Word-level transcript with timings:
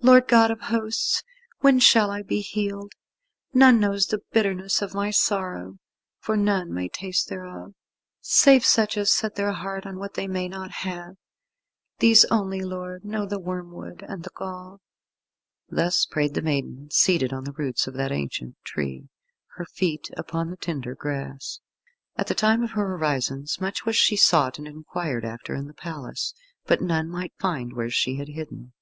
Lord 0.00 0.28
God 0.28 0.52
of 0.52 0.60
Hosts, 0.60 1.24
when 1.58 1.80
shall 1.80 2.08
I 2.08 2.22
be 2.22 2.40
healed? 2.40 2.92
None 3.52 3.80
knows 3.80 4.06
the 4.06 4.20
bitterness 4.30 4.80
of 4.80 4.94
my 4.94 5.10
sorrow, 5.10 5.80
for 6.20 6.36
none 6.36 6.72
may 6.72 6.88
taste 6.88 7.28
thereof, 7.28 7.74
save 8.20 8.64
such 8.64 8.96
as 8.96 9.10
set 9.10 9.34
their 9.34 9.50
heart 9.50 9.84
on 9.84 9.98
what 9.98 10.14
they 10.14 10.28
may 10.28 10.46
not 10.46 10.70
have. 10.70 11.16
These 11.98 12.24
only, 12.26 12.60
Lord, 12.60 13.04
know 13.04 13.26
the 13.26 13.40
wormwood 13.40 14.04
and 14.08 14.22
the 14.22 14.30
gall." 14.36 14.80
Thus 15.68 16.06
prayed 16.06 16.34
the 16.34 16.42
maiden, 16.42 16.88
seated 16.92 17.32
on 17.32 17.42
the 17.42 17.50
roots 17.54 17.88
of 17.88 17.94
that 17.94 18.12
ancient 18.12 18.54
tree, 18.62 19.08
her 19.56 19.64
feet 19.64 20.08
upon 20.16 20.48
the 20.48 20.56
tender 20.56 20.94
grass. 20.94 21.58
At 22.14 22.28
the 22.28 22.36
time 22.36 22.62
of 22.62 22.70
her 22.70 22.94
orisons 22.96 23.60
much 23.60 23.84
was 23.84 23.96
she 23.96 24.14
sought 24.14 24.58
and 24.60 24.68
inquired 24.68 25.24
after 25.24 25.56
in 25.56 25.66
the 25.66 25.74
palace, 25.74 26.34
but 26.66 26.80
none 26.80 27.08
might 27.10 27.32
find 27.40 27.72
where 27.72 27.90
she 27.90 28.14
had 28.14 28.28
hidden. 28.28 28.72